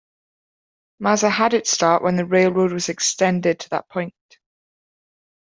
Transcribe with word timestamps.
Maza 0.99 1.29
had 1.29 1.53
its 1.53 1.69
start 1.69 2.01
when 2.01 2.15
the 2.15 2.25
railroad 2.25 2.71
was 2.73 2.89
extended 2.89 3.59
to 3.59 3.69
that 3.69 3.87
point. 3.87 4.15